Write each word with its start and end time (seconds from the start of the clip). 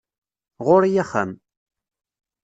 Ɣur-i 0.65 1.01
axxam 1.03 1.31